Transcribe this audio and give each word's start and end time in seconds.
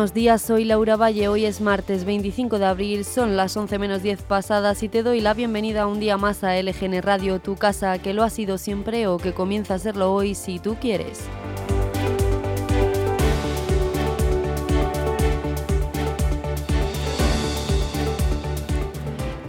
Buenos 0.00 0.14
días, 0.14 0.40
soy 0.40 0.64
Laura 0.64 0.96
Valle, 0.96 1.28
hoy 1.28 1.44
es 1.44 1.60
martes 1.60 2.06
25 2.06 2.58
de 2.58 2.64
abril, 2.64 3.04
son 3.04 3.36
las 3.36 3.54
11 3.54 3.78
menos 3.78 4.02
10 4.02 4.22
pasadas 4.22 4.82
y 4.82 4.88
te 4.88 5.02
doy 5.02 5.20
la 5.20 5.34
bienvenida 5.34 5.86
un 5.86 6.00
día 6.00 6.16
más 6.16 6.42
a 6.42 6.58
LGN 6.58 7.02
Radio, 7.02 7.38
tu 7.38 7.56
casa 7.56 7.98
que 7.98 8.14
lo 8.14 8.22
ha 8.22 8.30
sido 8.30 8.56
siempre 8.56 9.06
o 9.08 9.18
que 9.18 9.34
comienza 9.34 9.74
a 9.74 9.78
serlo 9.78 10.14
hoy 10.14 10.34
si 10.34 10.58
tú 10.58 10.78
quieres. 10.80 11.28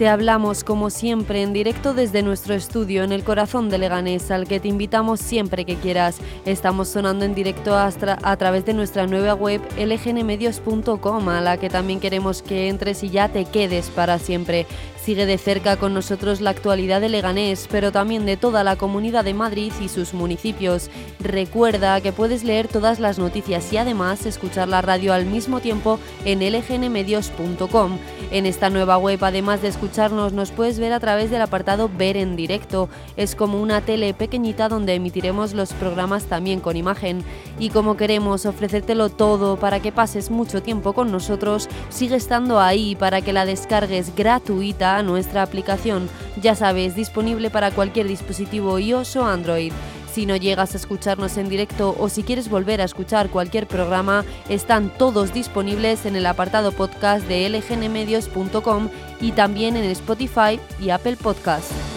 Te 0.02 0.10
hablamos 0.10 0.64
como 0.64 0.90
siempre 0.90 1.44
en 1.44 1.54
directo 1.54 1.94
desde 1.94 2.24
nuestro 2.24 2.56
estudio 2.56 3.04
en 3.04 3.12
el 3.12 3.24
corazón 3.24 3.70
de 3.70 3.78
Leganés, 3.78 4.32
al 4.32 4.48
que 4.48 4.60
te 4.60 4.68
invitamos 4.68 5.20
siempre 5.20 5.64
que 5.64 5.76
quieras. 5.76 6.18
Estamos 6.44 6.88
sonando 6.88 7.24
en 7.24 7.36
directo 7.36 7.78
a 7.78 8.38
través 8.38 8.66
de 8.66 8.74
nuestra 8.74 9.06
nueva 9.06 9.36
web 9.36 9.62
lgnmedios.com, 9.78 11.30
a 11.30 11.40
la 11.42 11.58
que 11.58 11.70
también 11.70 12.00
queremos 12.00 12.42
que 12.42 12.68
entres 12.68 13.04
y 13.04 13.12
ya 13.12 13.30
te 13.30 13.46
quedes 13.46 13.92
para 13.92 14.18
siempre. 14.18 14.66
Sigue 15.04 15.26
de 15.26 15.40
cerca 15.40 15.78
con 15.78 15.96
nosotros 15.96 16.42
la 16.42 16.52
actualidad 16.52 17.02
de 17.02 17.10
Leganés, 17.10 17.68
pero 17.72 17.92
también 17.92 18.28
de 18.28 18.38
toda 18.38 18.64
la 18.64 18.76
comunidad 18.76 19.26
de 19.26 19.34
Madrid 19.34 19.74
y 19.82 19.90
sus 19.90 20.14
municipios. 20.14 20.92
Recuerda 21.20 22.00
que 22.02 22.12
puedes 22.12 22.44
leer 22.44 22.68
todas 22.68 23.00
las 23.00 23.18
noticias 23.18 23.74
y 23.74 23.78
además 23.78 24.28
escuchar 24.28 24.68
la 24.68 24.84
radio 24.84 25.12
al 25.12 25.26
mismo 25.26 25.60
tiempo 25.60 25.98
en 26.24 26.42
lgnmedios.com. 26.42 27.98
En 28.30 28.46
esta 28.46 28.70
nueva 28.70 29.00
web, 29.00 29.24
además 29.24 29.64
de 29.64 29.70
escucharnos, 29.70 30.34
nos 30.34 30.52
puedes 30.52 30.78
ver 30.78 30.94
a 30.94 31.00
través 31.00 31.32
del 31.32 31.42
apartado 31.42 31.90
Ver 31.98 32.16
en 32.16 32.36
directo. 32.36 32.88
Es 33.18 33.36
como 33.36 33.60
una 33.60 33.82
tele 33.82 34.14
pequeñita 34.14 34.70
donde 34.70 34.94
emitiremos 34.94 35.54
los 35.54 35.74
programas 35.74 36.26
también 36.26 36.60
con 36.60 36.78
imagen. 36.78 37.24
Y 37.58 37.70
como 37.70 37.98
queremos 37.98 38.46
ofrecértelo 38.46 39.10
todo 39.10 39.58
para 39.58 39.80
que 39.80 39.92
pases 39.92 40.30
mucho 40.30 40.62
tiempo 40.62 40.94
con 40.94 41.12
nosotros, 41.12 41.70
sigue 41.90 42.18
estando 42.18 42.60
ahí 42.60 42.96
para 42.96 43.22
que 43.22 43.34
la 43.34 43.46
descargues 43.46 44.16
gratuita 44.16 44.91
nuestra 45.04 45.42
aplicación, 45.42 46.10
ya 46.42 46.56
sabes, 46.56 46.96
disponible 46.96 47.50
para 47.50 47.72
cualquier 47.72 48.08
dispositivo 48.08 48.78
iOS 48.80 49.16
o 49.16 49.26
Android. 49.26 49.74
Si 50.12 50.26
no 50.26 50.36
llegas 50.36 50.74
a 50.74 50.78
escucharnos 50.78 51.38
en 51.38 51.48
directo 51.48 51.96
o 51.98 52.10
si 52.10 52.24
quieres 52.24 52.50
volver 52.50 52.82
a 52.82 52.84
escuchar 52.84 53.30
cualquier 53.30 53.66
programa, 53.66 54.26
están 54.50 54.90
todos 54.90 55.34
disponibles 55.34 56.06
en 56.06 56.18
el 56.18 56.26
apartado 56.26 56.74
podcast 56.74 57.26
de 57.28 57.48
lgnmedios.com 57.50 58.90
y 59.22 59.32
también 59.32 59.78
en 59.78 59.86
Spotify 59.86 60.60
y 60.82 60.90
Apple 60.90 61.16
Podcasts. 61.16 61.91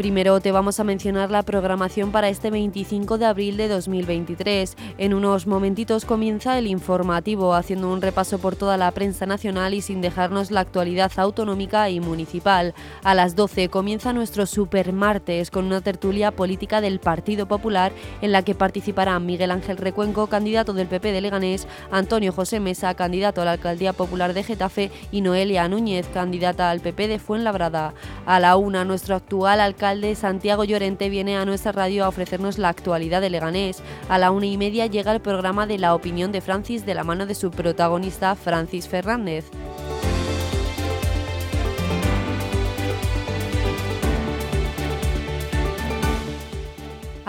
Primero 0.00 0.40
te 0.40 0.50
vamos 0.50 0.80
a 0.80 0.84
mencionar 0.84 1.30
la 1.30 1.42
programación 1.42 2.10
para 2.10 2.30
este 2.30 2.50
25 2.50 3.18
de 3.18 3.26
abril 3.26 3.58
de 3.58 3.68
2023. 3.68 4.74
En 4.96 5.12
unos 5.12 5.46
momentitos 5.46 6.06
comienza 6.06 6.58
el 6.58 6.68
informativo, 6.68 7.52
haciendo 7.52 7.92
un 7.92 8.00
repaso 8.00 8.38
por 8.38 8.56
toda 8.56 8.78
la 8.78 8.90
prensa 8.92 9.26
nacional 9.26 9.74
y 9.74 9.82
sin 9.82 10.00
dejarnos 10.00 10.50
la 10.50 10.60
actualidad 10.60 11.12
autonómica 11.18 11.90
y 11.90 12.00
municipal. 12.00 12.72
A 13.04 13.14
las 13.14 13.36
12 13.36 13.68
comienza 13.68 14.14
nuestro 14.14 14.46
super 14.46 14.94
martes 14.94 15.50
con 15.50 15.66
una 15.66 15.82
tertulia 15.82 16.30
política 16.30 16.80
del 16.80 16.98
Partido 16.98 17.44
Popular 17.44 17.92
en 18.22 18.32
la 18.32 18.40
que 18.40 18.54
participarán 18.54 19.26
Miguel 19.26 19.50
Ángel 19.50 19.76
Recuenco, 19.76 20.28
candidato 20.28 20.72
del 20.72 20.88
PP 20.88 21.12
de 21.12 21.20
Leganés, 21.20 21.68
Antonio 21.90 22.32
José 22.32 22.58
Mesa, 22.58 22.94
candidato 22.94 23.42
a 23.42 23.44
la 23.44 23.52
Alcaldía 23.52 23.92
Popular 23.92 24.32
de 24.32 24.44
Getafe 24.44 24.90
y 25.12 25.20
Noelia 25.20 25.68
Núñez, 25.68 26.08
candidata 26.08 26.70
al 26.70 26.80
PP 26.80 27.06
de 27.06 27.18
Fuenlabrada. 27.18 27.92
A 28.24 28.40
la 28.40 28.56
una, 28.56 28.86
nuestro 28.86 29.14
actual 29.14 29.60
alcalde 29.60 29.89
de 29.98 30.14
Santiago 30.14 30.62
Llorente 30.62 31.08
viene 31.08 31.36
a 31.36 31.44
nuestra 31.44 31.72
radio 31.72 32.04
a 32.04 32.08
ofrecernos 32.08 32.58
la 32.58 32.68
actualidad 32.68 33.20
de 33.20 33.30
Leganés. 33.30 33.82
A 34.08 34.18
la 34.18 34.30
una 34.30 34.46
y 34.46 34.56
media 34.56 34.86
llega 34.86 35.12
el 35.12 35.20
programa 35.20 35.66
de 35.66 35.78
La 35.78 35.96
opinión 35.96 36.30
de 36.30 36.40
Francis 36.40 36.86
de 36.86 36.94
la 36.94 37.02
mano 37.02 37.26
de 37.26 37.34
su 37.34 37.50
protagonista 37.50 38.36
Francis 38.36 38.86
Fernández. 38.86 39.50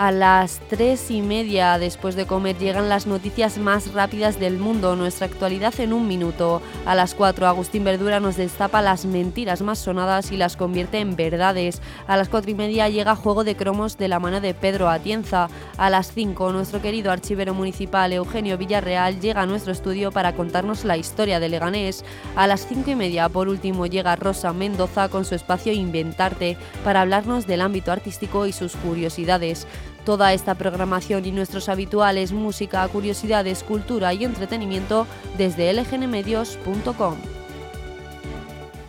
A 0.01 0.11
las 0.11 0.59
tres 0.67 1.11
y 1.11 1.21
media 1.21 1.77
después 1.77 2.15
de 2.15 2.25
comer 2.25 2.57
llegan 2.57 2.89
las 2.89 3.05
noticias 3.05 3.59
más 3.59 3.93
rápidas 3.93 4.39
del 4.39 4.57
mundo, 4.57 4.95
nuestra 4.95 5.27
actualidad 5.27 5.79
en 5.79 5.93
un 5.93 6.07
minuto. 6.07 6.59
A 6.87 6.95
las 6.95 7.13
4 7.13 7.45
Agustín 7.45 7.83
Verdura 7.83 8.19
nos 8.19 8.35
destapa 8.35 8.81
las 8.81 9.05
mentiras 9.05 9.61
más 9.61 9.77
sonadas 9.77 10.31
y 10.31 10.37
las 10.37 10.57
convierte 10.57 10.97
en 10.97 11.15
verdades. 11.15 11.83
A 12.07 12.17
las 12.17 12.29
cuatro 12.29 12.49
y 12.49 12.55
media 12.55 12.89
llega 12.89 13.15
Juego 13.15 13.43
de 13.43 13.55
Cromos 13.55 13.99
de 13.99 14.07
la 14.07 14.19
mano 14.19 14.41
de 14.41 14.55
Pedro 14.55 14.89
Atienza. 14.89 15.49
A 15.77 15.91
las 15.91 16.11
5 16.11 16.51
nuestro 16.51 16.81
querido 16.81 17.11
archivero 17.11 17.53
municipal 17.53 18.11
Eugenio 18.11 18.57
Villarreal 18.57 19.19
llega 19.19 19.43
a 19.43 19.45
nuestro 19.45 19.71
estudio 19.71 20.11
para 20.11 20.33
contarnos 20.33 20.83
la 20.83 20.97
historia 20.97 21.39
de 21.39 21.49
Leganés. 21.49 22.03
A 22.35 22.47
las 22.47 22.65
cinco 22.65 22.89
y 22.89 22.95
media 22.95 23.29
por 23.29 23.47
último 23.47 23.85
llega 23.85 24.15
Rosa 24.15 24.51
Mendoza 24.51 25.09
con 25.09 25.25
su 25.25 25.35
espacio 25.35 25.71
Inventarte 25.71 26.57
para 26.83 27.01
hablarnos 27.01 27.45
del 27.45 27.61
ámbito 27.61 27.91
artístico 27.91 28.47
y 28.47 28.51
sus 28.51 28.75
curiosidades. 28.77 29.67
Toda 30.05 30.33
esta 30.33 30.55
programación 30.55 31.25
y 31.25 31.31
nuestros 31.31 31.69
habituales 31.69 32.31
música, 32.31 32.87
curiosidades, 32.87 33.63
cultura 33.63 34.13
y 34.13 34.23
entretenimiento 34.23 35.05
desde 35.37 35.71
lgnmedios.com. 35.73 37.17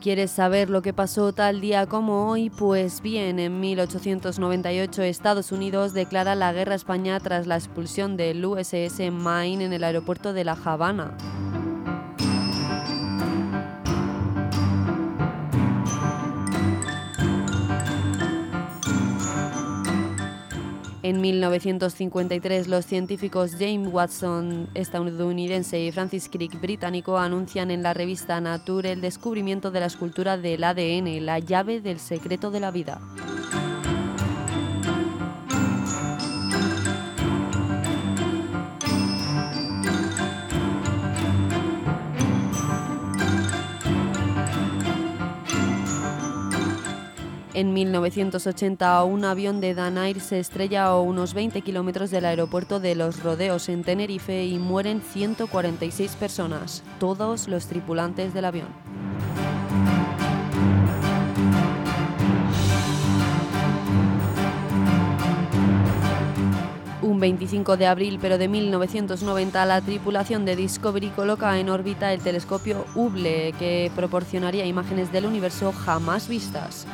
quieres 0.00 0.30
saber 0.30 0.70
lo 0.70 0.82
que 0.82 0.92
pasó 0.92 1.32
tal 1.32 1.60
día 1.60 1.86
como 1.86 2.28
hoy, 2.28 2.50
pues 2.50 3.02
bien, 3.02 3.38
en 3.38 3.60
1898 3.60 5.02
Estados 5.02 5.52
Unidos 5.52 5.92
declara 5.92 6.34
la 6.34 6.52
guerra 6.52 6.72
a 6.72 6.76
España 6.76 7.20
tras 7.20 7.46
la 7.46 7.56
expulsión 7.56 8.16
del 8.16 8.44
USS 8.44 9.12
Maine 9.12 9.64
en 9.64 9.72
el 9.72 9.84
aeropuerto 9.84 10.32
de 10.32 10.44
La 10.44 10.56
Habana. 10.64 11.16
En 21.02 21.22
1953, 21.22 22.68
los 22.68 22.84
científicos 22.84 23.52
James 23.58 23.88
Watson, 23.90 24.68
estadounidense, 24.74 25.80
y 25.80 25.90
Francis 25.92 26.28
Crick, 26.28 26.60
británico, 26.60 27.16
anuncian 27.16 27.70
en 27.70 27.82
la 27.82 27.94
revista 27.94 28.38
Nature 28.38 28.92
el 28.92 29.00
descubrimiento 29.00 29.70
de 29.70 29.80
la 29.80 29.86
escultura 29.86 30.36
del 30.36 30.62
ADN, 30.62 31.24
la 31.24 31.38
llave 31.38 31.80
del 31.80 32.00
secreto 32.00 32.50
de 32.50 32.60
la 32.60 32.70
vida. 32.70 33.00
En 47.60 47.74
1980, 47.74 49.04
un 49.04 49.22
avión 49.22 49.60
de 49.60 49.74
Danair 49.74 50.22
se 50.22 50.40
estrella 50.40 50.86
a 50.86 50.98
unos 50.98 51.34
20 51.34 51.60
kilómetros 51.60 52.10
del 52.10 52.24
aeropuerto 52.24 52.80
de 52.80 52.94
Los 52.94 53.22
Rodeos 53.22 53.68
en 53.68 53.84
Tenerife 53.84 54.46
y 54.46 54.58
mueren 54.58 55.02
146 55.02 56.16
personas, 56.16 56.82
todos 56.98 57.48
los 57.48 57.66
tripulantes 57.66 58.32
del 58.32 58.46
avión. 58.46 58.68
Un 67.02 67.20
25 67.20 67.76
de 67.76 67.86
abril, 67.86 68.18
pero 68.22 68.38
de 68.38 68.48
1990, 68.48 69.66
la 69.66 69.82
tripulación 69.82 70.46
de 70.46 70.56
Discovery 70.56 71.10
coloca 71.10 71.58
en 71.58 71.68
órbita 71.68 72.14
el 72.14 72.22
telescopio 72.22 72.86
Hubble, 72.94 73.52
que 73.58 73.92
proporcionaría 73.94 74.64
imágenes 74.64 75.12
del 75.12 75.26
universo 75.26 75.72
jamás 75.72 76.26
vistas. 76.26 76.86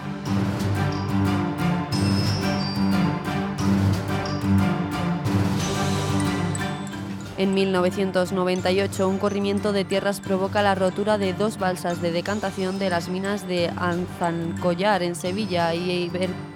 En 7.38 7.52
1998, 7.52 9.06
un 9.06 9.18
corrimiento 9.18 9.74
de 9.74 9.84
tierras 9.84 10.20
provoca 10.20 10.62
la 10.62 10.74
rotura 10.74 11.18
de 11.18 11.34
dos 11.34 11.58
balsas 11.58 12.00
de 12.00 12.10
decantación 12.10 12.78
de 12.78 12.88
las 12.88 13.10
minas 13.10 13.46
de 13.46 13.70
Anzancollar 13.76 15.02
en 15.02 15.14
Sevilla 15.14 15.74
y, 15.74 16.10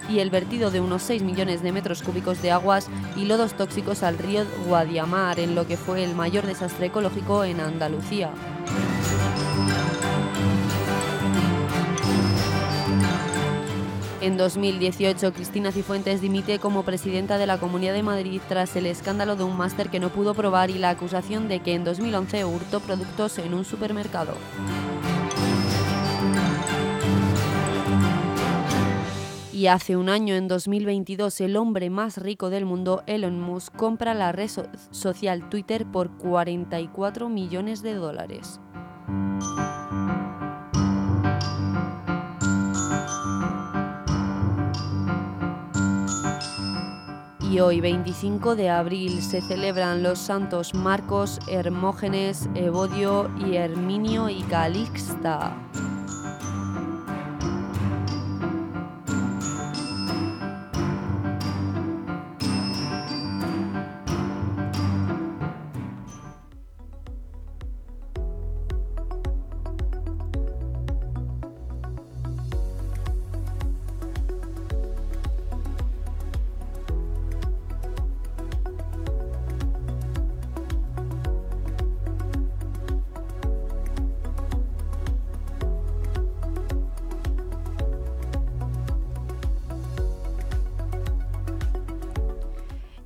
el 0.09 0.31
vertido 0.31 0.71
de 0.71 0.81
unos 0.81 1.03
6 1.03 1.23
millones 1.23 1.63
de 1.63 1.73
metros 1.73 2.03
cúbicos 2.03 2.41
de 2.41 2.51
aguas 2.51 2.89
y 3.15 3.27
lodos 3.27 3.53
tóxicos 3.53 4.03
al 4.03 4.17
río 4.17 4.45
Guadiamar, 4.67 5.39
en 5.39 5.55
lo 5.55 5.67
que 5.67 5.77
fue 5.77 6.03
el 6.03 6.15
mayor 6.15 6.47
desastre 6.47 6.87
ecológico 6.87 7.45
en 7.45 7.61
Andalucía. 7.61 8.31
En 14.23 14.37
2018, 14.37 15.33
Cristina 15.33 15.73
Cifuentes 15.73 16.21
dimite 16.21 16.59
como 16.59 16.83
presidenta 16.83 17.39
de 17.39 17.47
la 17.47 17.57
Comunidad 17.59 17.95
de 17.95 18.03
Madrid 18.03 18.43
tras 18.47 18.77
el 18.77 18.85
escándalo 18.85 19.35
de 19.35 19.45
un 19.45 19.57
máster 19.57 19.89
que 19.89 19.99
no 19.99 20.11
pudo 20.11 20.35
probar 20.35 20.69
y 20.69 20.75
la 20.75 20.91
acusación 20.91 21.49
de 21.49 21.61
que 21.61 21.73
en 21.73 21.85
2011 21.85 22.45
hurtó 22.45 22.81
productos 22.81 23.39
en 23.39 23.55
un 23.55 23.65
supermercado. 23.65 24.35
Y 29.55 29.69
hace 29.69 29.97
un 29.97 30.11
año, 30.11 30.35
en 30.35 30.49
2022, 30.49 31.41
el 31.41 31.57
hombre 31.57 31.89
más 31.89 32.19
rico 32.19 32.51
del 32.51 32.67
mundo, 32.67 33.03
Elon 33.07 33.41
Musk, 33.41 33.75
compra 33.75 34.13
la 34.13 34.33
red 34.33 34.51
social 34.91 35.49
Twitter 35.49 35.87
por 35.87 36.11
44 36.19 37.31
millones 37.31 37.83
de 37.83 37.95
dólares. 37.95 38.61
Y 47.51 47.59
hoy 47.59 47.81
25 47.81 48.55
de 48.55 48.71
abril 48.71 49.23
se 49.23 49.41
celebran 49.41 50.05
los 50.05 50.21
santos 50.21 50.73
Marcos, 50.73 51.41
Hermógenes, 51.49 52.49
Evodio 52.55 53.29
y 53.45 53.57
Herminio 53.57 54.29
y 54.29 54.43
Calixta. 54.43 55.70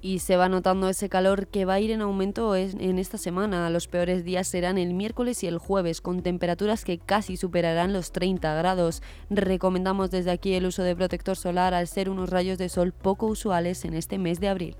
Y 0.05 0.19
se 0.19 0.37
va 0.37 0.51
notando 0.51 0.91
ese 0.91 1.09
calor 1.09 1.47
que 1.47 1.65
va 1.65 1.75
a 1.75 1.81
ir 1.81 1.91
en 1.91 2.03
aumento 2.03 2.55
en 2.55 2.99
esta 2.99 3.17
semana. 3.17 3.71
Los 3.71 3.89
peores 3.89 4.23
días 4.23 4.47
serán 4.47 4.77
el 4.77 4.93
miércoles 4.93 5.43
y 5.43 5.47
el 5.47 5.57
jueves, 5.57 6.03
con 6.03 6.21
temperaturas 6.21 6.85
que 6.85 6.99
casi 6.99 7.39
superarán 7.39 7.95
los 7.95 8.13
30 8.13 8.55
grados. 8.55 9.03
Recomendamos 9.31 10.11
desde 10.11 10.31
aquí 10.31 10.53
el 10.53 10.67
uso 10.67 10.83
de 10.83 10.95
protector 10.95 11.37
solar 11.37 11.73
al 11.73 11.89
ser 11.89 12.11
unos 12.11 12.29
rayos 12.29 12.59
de 12.59 12.69
sol 12.69 12.93
poco 12.93 13.29
usuales 13.29 13.87
en 13.87 13.95
este 13.95 14.19
mes 14.19 14.41
de 14.41 14.49
abril. 14.49 14.77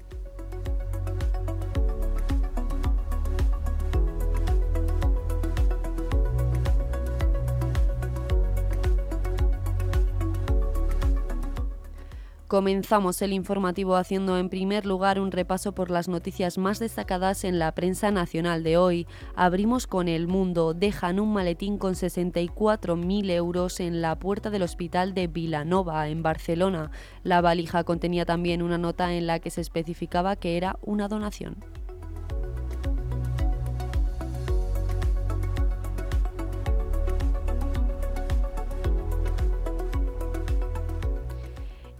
Comenzamos 12.47 13.23
el 13.23 13.33
informativo 13.33 13.97
haciendo 13.97 14.37
en 14.37 14.51
primer 14.51 14.85
lugar 14.85 15.19
un 15.19 15.33
repaso 15.33 15.73
por 15.73 15.91
las 15.91 16.09
noticias 16.09 16.59
más 16.59 16.79
destacadas 16.79 17.43
en 17.43 17.59
la 17.59 17.73
prensa 17.73 18.11
nacional 18.11 18.63
de 18.63 18.77
hoy. 18.77 19.07
Abrimos 19.35 19.87
con 19.87 20.09
El 20.09 20.29
Mundo. 20.29 20.75
Dejan 20.75 21.21
un 21.21 21.33
maletín 21.33 21.79
con 21.79 21.95
64.000 21.95 23.31
euros 23.31 23.81
en 23.81 24.03
la 24.03 24.19
puerta 24.19 24.51
del 24.51 24.63
hospital 24.63 25.15
de 25.15 25.27
Vilanova, 25.27 26.07
en 26.09 26.23
Barcelona. 26.23 26.91
La 27.23 27.41
valija 27.41 27.83
contenía 27.83 28.27
también 28.27 28.61
una 28.61 28.77
nota 28.77 29.15
en 29.15 29.27
la 29.27 29.39
que 29.39 29.49
se 29.49 29.63
especificaba 29.63 30.37
que 30.37 30.59
era 30.59 30.79
una 30.83 31.09
donación. 31.09 31.57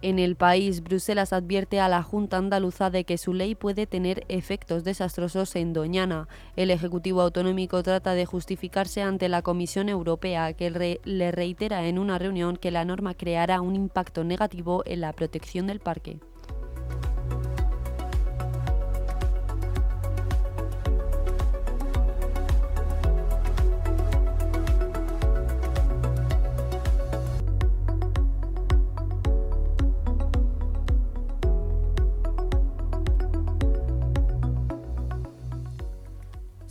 En 0.05 0.19
el 0.19 0.35
país, 0.35 0.83
Bruselas 0.83 1.33
advierte 1.33 1.79
a 1.79 1.89
la 1.89 2.03
Junta 2.03 2.37
Andaluza 2.37 2.91
de 2.91 3.05
que 3.05 3.17
su 3.17 3.33
ley 3.33 3.55
puede 3.55 3.87
tener 3.87 4.23
efectos 4.27 4.83
desastrosos 4.83 5.55
en 5.55 5.73
Doñana. 5.73 6.27
El 6.55 6.69
Ejecutivo 6.69 7.21
Autonómico 7.21 7.81
trata 7.81 8.13
de 8.13 8.27
justificarse 8.27 9.01
ante 9.01 9.29
la 9.29 9.41
Comisión 9.41 9.89
Europea, 9.89 10.53
que 10.53 10.99
le 11.03 11.31
reitera 11.31 11.87
en 11.87 11.97
una 11.97 12.19
reunión 12.19 12.55
que 12.55 12.69
la 12.69 12.85
norma 12.85 13.15
creará 13.15 13.61
un 13.61 13.75
impacto 13.75 14.23
negativo 14.23 14.83
en 14.85 15.01
la 15.01 15.11
protección 15.11 15.65
del 15.65 15.79
parque. 15.79 16.19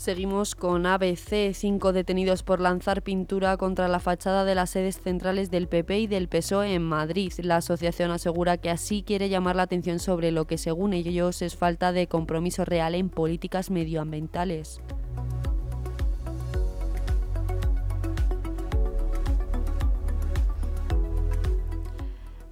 Seguimos 0.04 0.54
con 0.54 0.84
ABC, 0.84 1.54
cinco 1.54 1.94
detenidos 1.94 2.42
por 2.42 2.61
lanzar 2.61 3.00
pintura 3.00 3.56
contra 3.56 3.88
la 3.88 4.00
fachada 4.00 4.44
de 4.44 4.54
las 4.54 4.68
sedes 4.68 5.00
centrales 5.00 5.50
del 5.50 5.66
PP 5.66 6.00
y 6.00 6.06
del 6.06 6.28
PSOE 6.28 6.75
en 6.75 6.82
Madrid. 6.82 7.32
La 7.38 7.56
asociación 7.56 8.11
asegura 8.11 8.58
que 8.58 8.68
así 8.68 9.02
quiere 9.02 9.30
llamar 9.30 9.56
la 9.56 9.62
atención 9.62 10.00
sobre 10.00 10.30
lo 10.30 10.46
que 10.46 10.58
según 10.58 10.92
ellos 10.92 11.40
es 11.40 11.56
falta 11.56 11.92
de 11.92 12.06
compromiso 12.06 12.66
real 12.66 12.94
en 12.94 13.08
políticas 13.08 13.70
medioambientales. 13.70 14.82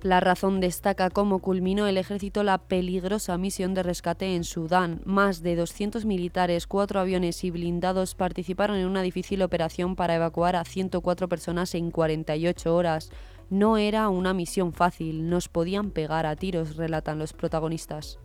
La 0.02 0.18
razón 0.18 0.59
destaca 0.59 1.11
cómo 1.11 1.38
culminó 1.38 1.87
el 1.87 1.97
ejército 1.97 2.42
la 2.42 2.59
peligrosa 2.59 3.38
misión 3.38 3.73
de 3.73 3.85
rescate 3.85 4.35
en 4.35 4.42
Sudán. 4.42 5.00
Más 5.04 5.42
de 5.42 5.54
200 5.54 6.04
militares, 6.06 6.66
cuatro 6.66 6.99
aviones 6.99 7.44
y 7.44 7.52
blindados 7.52 8.16
participaron 8.16 8.78
en 8.78 8.88
una 8.88 9.02
difícil 9.02 9.42
operación 9.42 9.94
para 9.94 10.16
evacuar 10.16 10.56
a 10.56 10.64
104 10.64 11.28
personas 11.28 11.76
en 11.76 11.92
48 11.92 12.75
horas. 12.75 13.12
No 13.49 13.76
era 13.76 14.09
una 14.09 14.35
misión 14.35 14.73
fácil, 14.73 15.30
nos 15.30 15.49
podían 15.49 15.92
pegar 15.92 16.26
a 16.26 16.35
tiros, 16.35 16.75
relatan 16.75 17.21
los 17.21 17.32
protagonistas. 17.32 18.18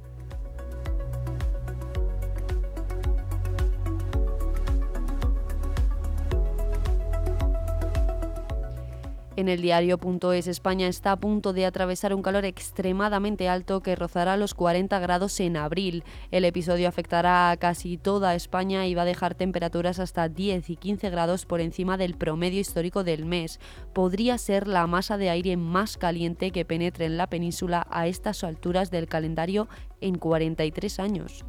En 9.38 9.50
el 9.50 9.62
diario.es 9.62 10.48
España 10.48 10.88
está 10.88 11.12
a 11.12 11.20
punto 11.20 11.54
de 11.54 11.68
atravesar 11.68 12.12
un 12.12 12.24
calor 12.24 12.44
extremadamente 12.44 13.48
alto 13.48 13.82
que 13.82 13.96
rozará 13.96 14.36
los 14.36 14.56
40 14.56 14.98
grados 14.98 15.40
en 15.40 15.58
abril. 15.58 16.04
El 16.32 16.44
episodio 16.44 16.90
afectará 16.90 17.52
a 17.52 17.58
casi 17.58 18.00
toda 18.00 18.34
España 18.34 18.88
y 18.88 18.96
va 18.96 19.04
a 19.04 19.06
dejar 19.06 19.36
temperaturas 19.36 20.00
hasta 20.00 20.28
10 20.28 20.72
y 20.72 20.76
15 20.76 21.12
grados 21.12 21.46
por 21.46 21.62
encima 21.62 21.98
del 21.98 22.16
promedio 22.16 22.60
histórico 22.60 23.04
del 23.04 23.26
mes. 23.26 23.60
Podría 23.94 24.40
ser 24.40 24.68
la 24.68 24.88
masa 24.88 25.20
de 25.20 25.30
aire 25.30 25.56
más 25.56 25.98
caliente 25.98 26.50
que 26.50 26.66
penetre 26.66 27.06
en 27.06 27.18
la 27.18 27.30
península 27.30 27.86
a 27.92 28.08
estas 28.08 28.44
alturas 28.44 28.90
del 28.90 29.08
calendario 29.08 29.68
en 30.02 30.18
43 30.18 31.00
años. 31.00 31.46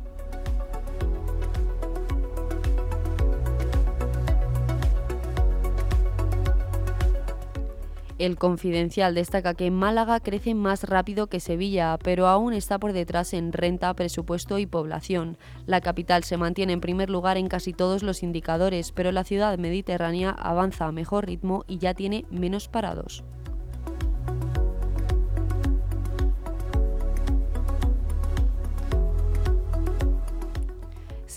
El 8.18 8.36
Confidencial 8.36 9.14
destaca 9.14 9.54
que 9.54 9.70
Málaga 9.70 10.18
crece 10.18 10.52
más 10.56 10.82
rápido 10.82 11.28
que 11.28 11.38
Sevilla, 11.38 11.96
pero 12.02 12.26
aún 12.26 12.52
está 12.52 12.80
por 12.80 12.92
detrás 12.92 13.32
en 13.32 13.52
renta, 13.52 13.94
presupuesto 13.94 14.58
y 14.58 14.66
población. 14.66 15.38
La 15.66 15.80
capital 15.80 16.24
se 16.24 16.36
mantiene 16.36 16.72
en 16.72 16.80
primer 16.80 17.10
lugar 17.10 17.36
en 17.36 17.46
casi 17.46 17.72
todos 17.72 18.02
los 18.02 18.24
indicadores, 18.24 18.90
pero 18.90 19.12
la 19.12 19.22
ciudad 19.22 19.56
mediterránea 19.56 20.30
avanza 20.30 20.86
a 20.86 20.92
mejor 20.92 21.26
ritmo 21.26 21.64
y 21.68 21.78
ya 21.78 21.94
tiene 21.94 22.24
menos 22.28 22.66
parados. 22.66 23.22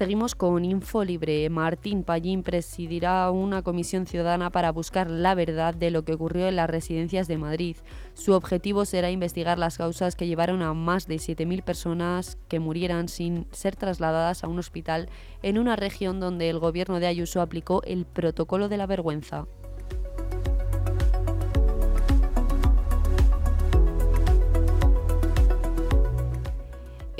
Seguimos 0.02 0.34
con 0.34 0.66
Info 0.66 1.04
Libre. 1.04 1.48
Martín 1.52 2.04
Pallín 2.04 2.42
presidirá 2.42 3.30
una 3.30 3.62
comisión 3.62 4.08
ciudadana 4.08 4.50
para 4.50 4.72
buscar 4.72 5.12
la 5.12 5.36
verdad 5.36 5.76
de 5.76 5.92
lo 5.92 6.04
que 6.04 6.14
ocurrió 6.14 6.48
en 6.48 6.56
las 6.56 6.72
residencias 6.72 7.28
de 7.28 7.38
Madrid. 7.38 7.78
Su 8.16 8.34
objetivo 8.34 8.86
será 8.86 9.12
investigar 9.12 9.60
las 9.60 9.78
causas 9.78 10.16
que 10.16 10.26
llevaron 10.26 10.64
a 10.64 10.74
más 10.74 11.06
de 11.06 11.18
7.000 11.18 11.62
personas 11.62 12.40
que 12.48 12.60
murieran 12.60 13.10
sin 13.10 13.46
ser 13.52 13.76
trasladadas 13.76 14.44
a 14.44 14.48
un 14.48 14.58
hospital 14.58 15.08
en 15.44 15.60
una 15.60 15.76
región 15.76 16.20
donde 16.20 16.50
el 16.50 16.58
gobierno 16.58 17.00
de 17.00 17.06
Ayuso 17.06 17.40
aplicó 17.40 17.84
el 17.84 18.06
protocolo 18.06 18.70
de 18.70 18.78
la 18.78 18.88
vergüenza. 18.88 19.46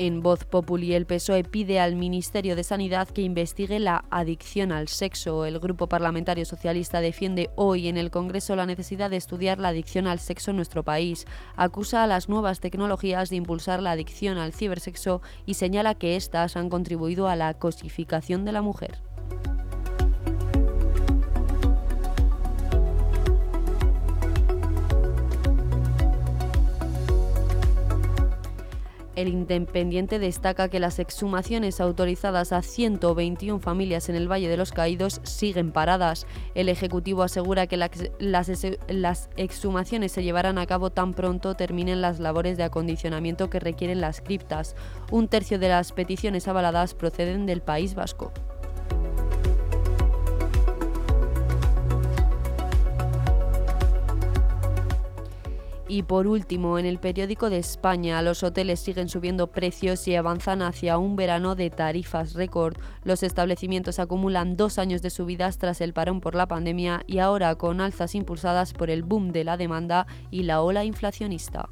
En 0.04 0.20
Voz 0.20 0.44
Populi, 0.44 0.94
el 0.94 1.06
PSOE 1.06 1.44
pide 1.44 1.78
al 1.78 1.94
Ministerio 1.94 2.56
de 2.56 2.64
Sanidad 2.64 3.06
que 3.06 3.22
investigue 3.22 3.78
la 3.78 4.04
adicción 4.10 4.72
al 4.72 4.88
sexo. 4.88 5.46
El 5.46 5.60
Grupo 5.60 5.88
Parlamentario 5.88 6.44
Socialista 6.44 7.00
defiende 7.00 7.50
hoy 7.54 7.86
en 7.86 7.96
el 7.96 8.10
Congreso 8.10 8.56
la 8.56 8.66
necesidad 8.66 9.10
de 9.10 9.18
estudiar 9.18 9.60
la 9.60 9.68
adicción 9.68 10.08
al 10.08 10.18
sexo 10.18 10.50
en 10.50 10.56
nuestro 10.56 10.82
país. 10.82 11.24
Acusa 11.54 12.02
a 12.02 12.08
las 12.08 12.28
nuevas 12.28 12.58
tecnologías 12.58 13.30
de 13.30 13.36
impulsar 13.36 13.80
la 13.80 13.92
adicción 13.92 14.38
al 14.38 14.52
cibersexo 14.52 15.22
y 15.46 15.54
señala 15.54 15.94
que 15.94 16.16
éstas 16.16 16.56
han 16.56 16.68
contribuido 16.68 17.28
a 17.28 17.36
la 17.36 17.54
cosificación 17.54 18.44
de 18.44 18.50
la 18.50 18.60
mujer. 18.60 19.11
El 29.22 29.28
Independiente 29.28 30.18
destaca 30.18 30.66
que 30.66 30.80
las 30.80 30.98
exhumaciones 30.98 31.80
autorizadas 31.80 32.50
a 32.50 32.60
121 32.60 33.60
familias 33.60 34.08
en 34.08 34.16
el 34.16 34.26
Valle 34.26 34.48
de 34.48 34.56
los 34.56 34.72
Caídos 34.72 35.20
siguen 35.22 35.70
paradas. 35.70 36.26
El 36.56 36.68
Ejecutivo 36.68 37.22
asegura 37.22 37.68
que 37.68 37.76
las, 37.76 39.30
exhumaciones 39.36 40.10
se 40.10 40.24
llevarán 40.24 40.58
a 40.58 40.66
cabo 40.66 40.90
tan 40.90 41.14
pronto 41.14 41.54
terminen 41.54 42.00
las 42.00 42.18
labores 42.18 42.56
de 42.56 42.64
acondicionamiento 42.64 43.48
que 43.48 43.60
requieren 43.60 44.00
las 44.00 44.20
criptas. 44.20 44.74
Un 45.12 45.28
tercio 45.28 45.60
de 45.60 45.68
las 45.68 45.92
peticiones 45.92 46.48
avaladas 46.48 46.94
proceden 46.94 47.46
del 47.46 47.62
País 47.62 47.94
Vasco. 47.94 48.32
Y 55.92 56.04
por 56.04 56.26
último, 56.26 56.78
en 56.78 56.86
el 56.86 56.98
periódico 56.98 57.50
de 57.50 57.58
España, 57.58 58.22
los 58.22 58.42
hoteles 58.42 58.80
siguen 58.80 59.10
subiendo 59.10 59.48
precios 59.48 60.08
y 60.08 60.16
avanzan 60.16 60.62
hacia 60.62 60.96
un 60.96 61.16
verano 61.16 61.54
de 61.54 61.68
tarifas 61.68 62.32
récord. 62.32 62.78
Los 63.04 63.22
establecimientos 63.22 63.98
acumulan 63.98 64.56
dos 64.56 64.78
años 64.78 65.02
de 65.02 65.10
subidas 65.10 65.58
tras 65.58 65.82
el 65.82 65.92
parón 65.92 66.22
por 66.22 66.34
la 66.34 66.48
pandemia 66.48 67.02
y 67.06 67.18
ahora 67.18 67.56
con 67.56 67.82
alzas 67.82 68.14
impulsadas 68.14 68.72
por 68.72 68.88
el 68.88 69.02
boom 69.02 69.32
de 69.32 69.44
la 69.44 69.58
demanda 69.58 70.06
y 70.30 70.44
la 70.44 70.62
ola 70.62 70.82
inflacionista. 70.86 71.68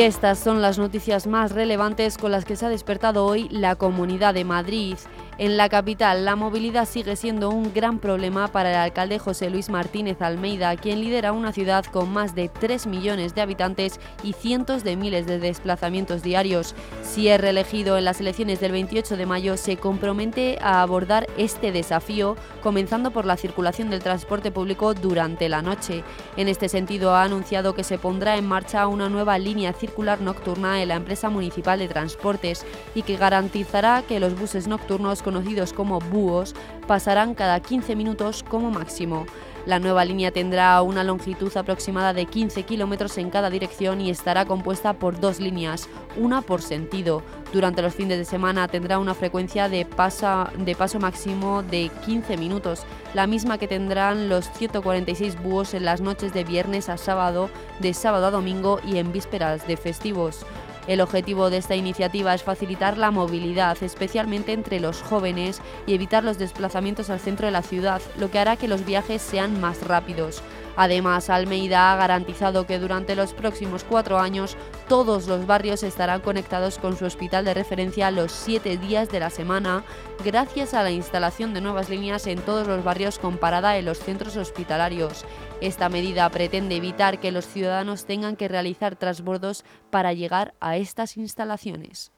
estas 0.05 0.37
son 0.37 0.61
las 0.61 0.77
noticias 0.77 1.27
más 1.27 1.53
relevantes 1.53 2.17
con 2.17 2.29
las 2.29 2.43
que 2.43 2.57
se 2.57 2.65
ha 2.65 2.69
despertado 2.69 3.25
hoy 3.25 3.47
la 3.49 3.77
Comunidad 3.77 4.33
de 4.33 4.43
Madrid. 4.43 4.97
En 5.39 5.57
la 5.57 5.67
capital, 5.67 6.25
la 6.25 6.35
movilidad 6.35 6.87
sigue 6.87 7.15
siendo 7.15 7.49
un 7.49 7.73
gran 7.73 7.97
problema 7.97 8.49
para 8.49 8.69
el 8.69 8.75
alcalde 8.75 9.17
José 9.17 9.49
Luis 9.49 9.67
Martínez 9.67 10.21
Almeida, 10.21 10.75
quien 10.75 11.01
lidera 11.01 11.31
una 11.31 11.51
ciudad 11.51 11.83
con 11.85 12.13
más 12.13 12.35
de 12.35 12.49
3 12.49 12.85
millones 12.85 13.33
de 13.33 13.41
habitantes 13.41 13.99
y 14.21 14.33
cientos 14.33 14.83
de 14.83 14.95
miles 14.95 15.25
de 15.25 15.39
desplazamientos 15.39 16.21
diarios. 16.21 16.75
Si 17.01 17.29
es 17.29 17.41
reelegido 17.41 17.97
en 17.97 18.05
las 18.05 18.21
elecciones 18.21 18.59
del 18.59 18.73
28 18.73 19.17
de 19.17 19.25
mayo, 19.25 19.57
se 19.57 19.77
compromete 19.77 20.59
a 20.61 20.83
abordar 20.83 21.25
este 21.35 21.71
desafío, 21.71 22.35
comenzando 22.61 23.09
por 23.09 23.25
la 23.25 23.35
circulación 23.35 23.89
del 23.89 24.03
transporte 24.03 24.51
público 24.51 24.93
durante 24.93 25.49
la 25.49 25.63
noche. 25.63 26.03
En 26.37 26.47
este 26.47 26.69
sentido, 26.69 27.15
ha 27.15 27.23
anunciado 27.23 27.73
que 27.73 27.83
se 27.83 27.97
pondrá 27.97 28.37
en 28.37 28.45
marcha 28.45 28.85
una 28.85 29.09
nueva 29.09 29.39
línea 29.39 29.73
circular 29.73 30.21
nocturna 30.21 30.83
en 30.83 30.89
la 30.89 30.95
empresa 30.95 31.31
municipal 31.31 31.79
de 31.79 31.87
transportes 31.87 32.67
y 32.93 33.01
que 33.01 33.17
garantizará 33.17 34.03
que 34.07 34.19
los 34.19 34.39
buses 34.39 34.67
nocturnos 34.67 35.22
conocidos 35.23 35.73
como 35.73 35.99
búhos 35.99 36.53
pasarán 36.87 37.33
cada 37.33 37.59
15 37.59 37.95
minutos 37.95 38.43
como 38.43 38.69
máximo. 38.69 39.25
La 39.65 39.79
nueva 39.79 40.03
línea 40.03 40.31
tendrá 40.31 40.81
una 40.81 41.05
longitud 41.05 41.55
aproximada 41.55 42.11
de 42.11 42.25
15 42.25 42.63
kilómetros 42.63 43.17
en 43.17 43.29
cada 43.29 43.49
dirección 43.49 44.01
y 44.01 44.09
estará 44.09 44.45
compuesta 44.45 44.93
por 44.93 45.21
dos 45.21 45.39
líneas, 45.39 45.87
una 46.17 46.41
por 46.41 46.61
sentido. 46.61 47.23
Durante 47.53 47.81
los 47.81 47.95
fines 47.95 48.17
de 48.17 48.25
semana 48.25 48.67
tendrá 48.67 48.99
una 48.99 49.13
frecuencia 49.13 49.69
de, 49.69 49.85
paso 49.85 50.99
máximo 50.99 51.63
de 51.63 51.89
15 52.05 52.35
minutos, 52.35 52.83
la 53.13 53.25
misma 53.25 53.57
que 53.57 53.69
tendrán 53.69 54.27
los 54.27 54.51
146 54.51 55.41
búhos 55.41 55.73
en 55.73 55.85
las 55.85 56.01
noches 56.01 56.33
de 56.33 56.43
viernes 56.43 56.89
a 56.89 56.97
sábado, 56.97 57.49
de 57.79 57.93
sábado 57.93 58.25
a 58.25 58.31
domingo 58.31 58.81
y 58.85 58.97
en 58.97 59.13
vísperas 59.13 59.65
de 59.65 59.77
festivos. 59.77 60.45
El 60.87 61.01
objetivo 61.01 61.49
de 61.49 61.57
esta 61.57 61.75
iniciativa 61.75 62.33
es 62.33 62.43
facilitar 62.43 62.97
la 62.97 63.11
movilidad, 63.11 63.81
especialmente 63.81 64.51
entre 64.51 64.79
los 64.79 65.01
jóvenes, 65.01 65.61
y 65.87 65.93
evitar 65.93 66.23
los 66.23 66.37
desplazamientos 66.37 67.09
al 67.09 67.19
centro 67.19 67.45
de 67.45 67.51
la 67.51 67.61
ciudad, 67.61 68.01
lo 68.17 68.29
que 68.29 68.39
hará 68.39 68.57
que 68.57 68.67
los 68.67 68.85
viajes 68.85 69.21
sean 69.21 69.61
más 69.61 69.81
rápidos. 69.81 70.41
Además, 70.75 71.29
Almeida 71.29 71.91
ha 71.91 71.95
garantizado 71.95 72.65
que 72.65 72.79
durante 72.79 73.15
los 73.15 73.33
próximos 73.33 73.83
cuatro 73.83 74.19
años 74.19 74.57
todos 74.87 75.27
los 75.27 75.45
barrios 75.45 75.83
estarán 75.83 76.21
conectados 76.21 76.77
con 76.79 76.97
su 76.97 77.05
hospital 77.05 77.45
de 77.45 77.53
referencia 77.53 78.11
los 78.11 78.31
siete 78.31 78.77
días 78.77 79.09
de 79.09 79.19
la 79.19 79.29
semana, 79.29 79.83
gracias 80.23 80.73
a 80.73 80.83
la 80.83 80.91
instalación 80.91 81.53
de 81.53 81.61
nuevas 81.61 81.89
líneas 81.89 82.25
en 82.27 82.39
todos 82.39 82.67
los 82.67 82.83
barrios 82.83 83.19
con 83.19 83.37
parada 83.37 83.77
en 83.77 83.85
los 83.85 83.99
centros 83.99 84.35
hospitalarios. 84.35 85.25
Esta 85.61 85.89
medida 85.89 86.29
pretende 86.29 86.75
evitar 86.75 87.19
que 87.19 87.31
los 87.31 87.45
ciudadanos 87.45 88.05
tengan 88.05 88.35
que 88.35 88.47
realizar 88.47 88.95
transbordos 88.95 89.63
para 89.89 90.13
llegar 90.13 90.55
a 90.59 90.77
estas 90.77 91.17
instalaciones. 91.17 92.11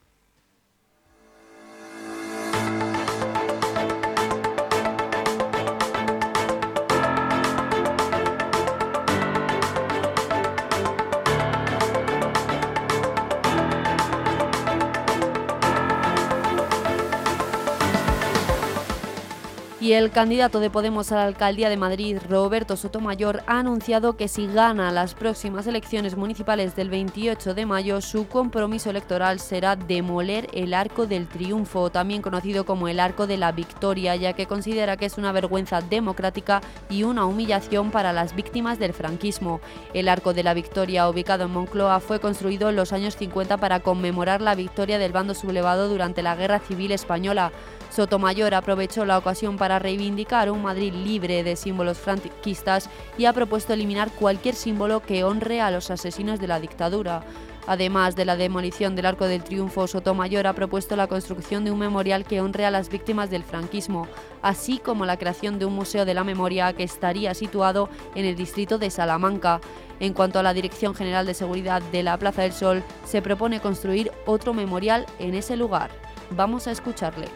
Y 19.85 19.93
el 19.93 20.09
candidato 20.09 20.59
de 20.59 20.71
Podemos 20.71 21.11
a 21.11 21.17
la 21.17 21.25
alcaldía 21.25 21.69
de 21.69 21.77
Madrid, 21.77 22.17
Roberto 22.27 22.75
Sotomayor, 22.75 23.43
ha 23.45 23.59
anunciado 23.59 24.17
que 24.17 24.27
si 24.27 24.47
gana 24.47 24.91
las 24.91 25.13
próximas 25.13 25.67
elecciones 25.67 26.17
municipales 26.17 26.75
del 26.75 26.89
28 26.89 27.53
de 27.53 27.67
mayo, 27.67 28.01
su 28.01 28.27
compromiso 28.27 28.89
electoral 28.89 29.39
será 29.39 29.75
demoler 29.75 30.47
el 30.53 30.73
Arco 30.73 31.05
del 31.05 31.27
Triunfo, 31.27 31.91
también 31.91 32.23
conocido 32.23 32.65
como 32.65 32.87
el 32.87 32.99
Arco 32.99 33.27
de 33.27 33.37
la 33.37 33.51
Victoria, 33.51 34.15
ya 34.15 34.33
que 34.33 34.47
considera 34.47 34.97
que 34.97 35.05
es 35.05 35.19
una 35.19 35.31
vergüenza 35.31 35.81
democrática 35.81 36.61
y 36.89 37.03
una 37.03 37.25
humillación 37.25 37.91
para 37.91 38.11
las 38.11 38.35
víctimas 38.35 38.79
del 38.79 38.93
franquismo. 38.93 39.61
El 39.93 40.09
Arco 40.09 40.33
de 40.33 40.41
la 40.41 40.55
Victoria, 40.55 41.07
ubicado 41.07 41.43
en 41.43 41.51
Moncloa, 41.51 41.99
fue 41.99 42.19
construido 42.19 42.69
en 42.71 42.75
los 42.75 42.91
años 42.91 43.17
50 43.17 43.57
para 43.57 43.81
conmemorar 43.81 44.41
la 44.41 44.55
victoria 44.55 44.97
del 44.97 45.11
bando 45.11 45.35
sublevado 45.35 45.89
durante 45.89 46.23
la 46.23 46.35
Guerra 46.35 46.57
Civil 46.57 46.91
Española. 46.91 47.51
Sotomayor 47.91 48.55
aprovechó 48.55 49.05
la 49.05 49.17
ocasión 49.17 49.57
para 49.57 49.74
reivindicar 49.79 50.51
un 50.51 50.61
Madrid 50.61 50.93
libre 50.93 51.43
de 51.43 51.55
símbolos 51.55 51.97
franquistas 51.97 52.89
y 53.17 53.25
ha 53.25 53.33
propuesto 53.33 53.73
eliminar 53.73 54.11
cualquier 54.11 54.55
símbolo 54.55 55.01
que 55.01 55.23
honre 55.23 55.61
a 55.61 55.71
los 55.71 55.91
asesinos 55.91 56.39
de 56.39 56.47
la 56.47 56.59
dictadura. 56.59 57.23
Además 57.67 58.15
de 58.15 58.25
la 58.25 58.35
demolición 58.35 58.95
del 58.95 59.07
Arco 59.07 59.25
del 59.25 59.43
Triunfo, 59.43 59.87
Sotomayor 59.87 60.45
ha 60.45 60.53
propuesto 60.53 60.95
la 60.95 61.07
construcción 61.07 61.65
de 61.65 61.71
un 61.71 61.79
memorial 61.79 62.23
que 62.23 62.39
honre 62.39 62.65
a 62.65 62.71
las 62.71 62.89
víctimas 62.89 63.31
del 63.31 63.43
franquismo, 63.43 64.07
así 64.43 64.77
como 64.77 65.05
la 65.05 65.17
creación 65.17 65.57
de 65.57 65.65
un 65.65 65.73
museo 65.73 66.05
de 66.05 66.13
la 66.13 66.23
memoria 66.23 66.73
que 66.73 66.83
estaría 66.83 67.33
situado 67.33 67.89
en 68.13 68.25
el 68.25 68.35
distrito 68.35 68.77
de 68.77 68.91
Salamanca. 68.91 69.61
En 69.99 70.13
cuanto 70.13 70.37
a 70.39 70.43
la 70.43 70.53
Dirección 70.53 70.93
General 70.93 71.25
de 71.25 71.33
Seguridad 71.33 71.81
de 71.81 72.03
la 72.03 72.17
Plaza 72.17 72.43
del 72.43 72.53
Sol, 72.53 72.83
se 73.03 73.21
propone 73.21 73.59
construir 73.59 74.11
otro 74.25 74.53
memorial 74.53 75.05
en 75.17 75.33
ese 75.33 75.55
lugar. 75.55 75.89
Vamos 76.31 76.67
a 76.67 76.71
escucharle 76.71 77.27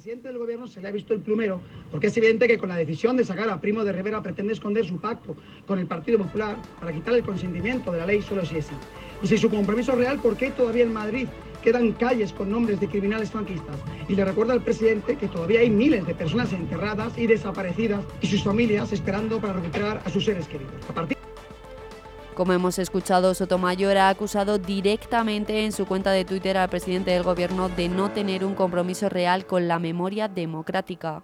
presidente 0.00 0.28
del 0.28 0.38
gobierno 0.38 0.66
se 0.66 0.80
le 0.80 0.88
ha 0.88 0.92
visto 0.92 1.12
el 1.12 1.20
plumero, 1.20 1.60
porque 1.90 2.06
es 2.06 2.16
evidente 2.16 2.48
que 2.48 2.56
con 2.56 2.70
la 2.70 2.76
decisión 2.76 3.18
de 3.18 3.24
sacar 3.24 3.50
a 3.50 3.60
Primo 3.60 3.84
de 3.84 3.92
Rivera 3.92 4.22
pretende 4.22 4.54
esconder 4.54 4.86
su 4.86 4.98
pacto 4.98 5.36
con 5.66 5.78
el 5.78 5.86
Partido 5.86 6.16
Popular 6.16 6.56
para 6.80 6.90
quitar 6.90 7.12
el 7.12 7.22
consentimiento 7.22 7.92
de 7.92 7.98
la 7.98 8.06
ley 8.06 8.22
solo 8.22 8.42
si 8.46 8.56
es. 8.56 8.68
Y 9.22 9.26
si 9.26 9.36
su 9.36 9.50
compromiso 9.50 9.92
es 9.92 9.98
real, 9.98 10.18
¿por 10.18 10.38
qué 10.38 10.52
todavía 10.52 10.84
en 10.84 10.94
Madrid 10.94 11.28
quedan 11.62 11.92
calles 11.92 12.32
con 12.32 12.50
nombres 12.50 12.80
de 12.80 12.88
criminales 12.88 13.30
franquistas? 13.30 13.76
Y 14.08 14.14
le 14.14 14.24
recuerda 14.24 14.54
al 14.54 14.64
presidente 14.64 15.16
que 15.16 15.28
todavía 15.28 15.60
hay 15.60 15.68
miles 15.68 16.06
de 16.06 16.14
personas 16.14 16.50
enterradas 16.54 17.18
y 17.18 17.26
desaparecidas 17.26 18.02
y 18.22 18.26
sus 18.26 18.42
familias 18.42 18.94
esperando 18.94 19.38
para 19.38 19.52
recuperar 19.52 20.00
a 20.02 20.08
sus 20.08 20.24
seres 20.24 20.48
queridos. 20.48 20.72
A 20.88 20.94
partir 20.94 21.19
como 22.34 22.52
hemos 22.52 22.78
escuchado, 22.78 23.34
Sotomayor 23.34 23.96
ha 23.96 24.08
acusado 24.08 24.58
directamente 24.58 25.64
en 25.64 25.72
su 25.72 25.86
cuenta 25.86 26.10
de 26.12 26.24
Twitter 26.24 26.56
al 26.56 26.68
presidente 26.68 27.10
del 27.10 27.22
gobierno 27.22 27.68
de 27.68 27.88
no 27.88 28.10
tener 28.10 28.44
un 28.44 28.54
compromiso 28.54 29.08
real 29.08 29.46
con 29.46 29.68
la 29.68 29.78
memoria 29.78 30.28
democrática. 30.28 31.22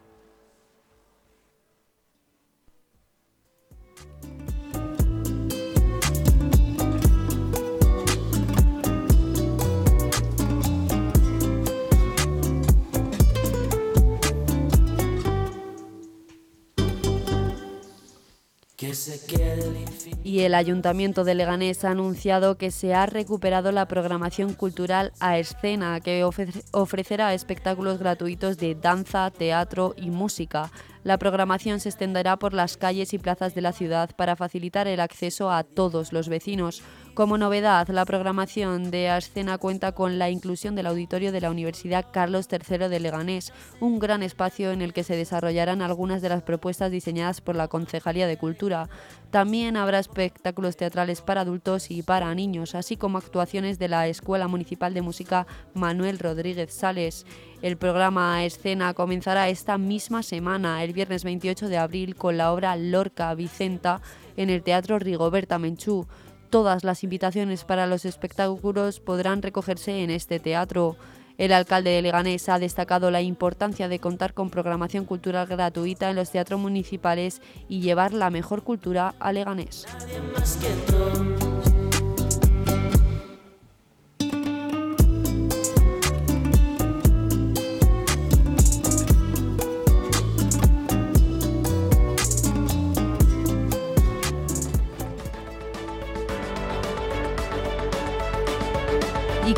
Y 20.23 20.41
el 20.41 20.55
Ayuntamiento 20.55 21.25
de 21.25 21.35
Leganés 21.35 21.85
ha 21.85 21.91
anunciado 21.91 22.57
que 22.57 22.71
se 22.71 22.95
ha 22.95 23.07
recuperado 23.07 23.73
la 23.73 23.87
programación 23.87 24.55
cultural 24.55 25.13
a 25.21 25.39
escena, 25.39 26.01
que 26.01 26.25
ofrecerá 26.73 27.35
espectáculos 27.35 27.99
gratuitos 27.99 28.59
de 28.59 28.75
danza, 28.75 29.31
teatro 29.31 29.95
y 29.97 30.11
música. 30.11 30.71
La 31.07 31.19
programación 31.19 31.79
se 31.79 31.89
extenderá 31.89 32.37
por 32.37 32.53
las 32.53 32.77
calles 32.77 33.15
y 33.15 33.19
plazas 33.19 33.55
de 33.55 33.61
la 33.61 33.71
ciudad 33.73 34.11
para 34.17 34.35
facilitar 34.35 34.89
el 34.89 34.99
acceso 34.99 35.53
a 35.53 35.63
todos 35.63 36.13
los 36.13 36.29
vecinos. 36.29 36.83
Como 37.15 37.39
novedad, 37.39 37.87
la 37.89 38.05
programación 38.05 38.91
de 38.91 39.09
Ascena 39.09 39.57
cuenta 39.57 39.93
con 39.93 40.19
la 40.19 40.31
inclusión 40.31 40.75
del 40.75 40.89
auditorio 40.89 41.31
de 41.31 41.41
la 41.41 41.53
Universidad 41.53 42.07
Carlos 42.13 42.49
III 42.51 42.89
de 42.89 42.99
Leganés, 42.99 43.53
un 43.79 44.01
gran 44.01 44.25
espacio 44.25 44.73
en 44.73 44.83
el 44.83 44.93
que 44.93 45.05
se 45.05 45.15
desarrollarán 45.15 45.81
algunas 45.81 46.23
de 46.23 46.29
las 46.29 46.43
propuestas 46.43 46.91
diseñadas 46.91 47.41
por 47.41 47.55
la 47.55 47.69
Concejalía 47.69 48.27
de 48.27 48.37
Cultura. 48.37 48.89
También 49.31 49.77
habrá 49.77 50.01
espectáculos 50.01 50.77
teatrales 50.77 51.23
para 51.23 51.43
adultos 51.43 51.91
y 51.93 52.03
para 52.03 52.35
niños, 52.35 52.75
así 52.75 52.97
como 52.97 53.19
actuaciones 53.19 53.79
de 53.79 53.89
la 53.89 54.09
Escuela 54.09 54.49
Municipal 54.49 54.93
de 54.93 55.03
Música 55.03 55.47
Manuel 55.73 56.19
Rodríguez 56.19 56.75
Sales. 56.75 57.25
El 57.63 57.79
programa 57.79 58.45
Escena 58.45 58.93
comenzará 58.93 59.49
esta 59.49 59.79
misma 59.79 60.23
semana, 60.23 60.85
el 60.85 60.93
viernes 60.93 61.25
28 61.25 61.69
de 61.69 61.79
abril, 61.79 62.15
con 62.15 62.37
la 62.37 62.53
obra 62.53 62.77
Lorca 62.77 63.35
Vicenta 63.35 64.03
en 64.37 64.51
el 64.51 64.63
Teatro 64.63 64.99
Rigoberta 64.99 65.59
Menchú. 65.59 66.07
Todas 66.51 66.85
las 66.85 67.03
invitaciones 67.03 67.65
para 67.65 67.87
los 67.87 68.05
espectáculos 68.05 69.01
podrán 69.01 69.43
recogerse 69.43 70.03
en 70.03 70.11
este 70.11 70.39
teatro. 70.39 70.97
El 71.39 71.53
alcalde 71.53 71.91
de 71.91 72.03
Leganés 72.03 72.49
ha 72.49 72.59
destacado 72.59 73.11
la 73.11 73.21
importancia 73.21 73.89
de 73.89 73.99
contar 73.99 74.33
con 74.33 74.51
programación 74.51 75.05
cultural 75.05 75.47
gratuita 75.47 76.11
en 76.11 76.17
los 76.17 76.31
teatros 76.31 76.61
municipales 76.61 77.43
y 77.69 77.81
llevar 77.81 78.13
la 78.13 78.31
mejor 78.31 78.63
cultura 78.63 79.15
a 79.19 79.33
Leganés. 79.33 79.87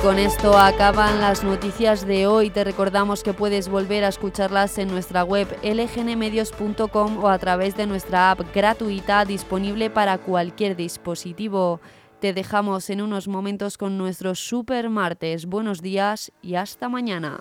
Con 0.08 0.18
esto 0.18 0.56
acaban 0.56 1.20
las 1.20 1.44
noticias 1.44 2.06
de 2.06 2.26
hoy. 2.26 2.48
Te 2.48 2.64
recordamos 2.64 3.22
que 3.22 3.34
puedes 3.34 3.68
volver 3.68 4.04
a 4.04 4.08
escucharlas 4.08 4.78
en 4.78 4.88
nuestra 4.88 5.22
web 5.22 5.46
lgnmedios.com 5.62 7.22
o 7.22 7.28
a 7.28 7.38
través 7.38 7.76
de 7.76 7.86
nuestra 7.86 8.30
app 8.30 8.40
gratuita 8.54 9.26
disponible 9.26 9.90
para 9.90 10.16
cualquier 10.16 10.76
dispositivo. 10.76 11.82
Te 12.20 12.32
dejamos 12.32 12.88
en 12.88 13.02
unos 13.02 13.28
momentos 13.28 13.76
con 13.76 13.98
nuestro 13.98 14.34
super 14.34 14.88
martes. 14.88 15.44
Buenos 15.44 15.82
días 15.82 16.32
y 16.40 16.54
hasta 16.54 16.88
mañana. 16.88 17.40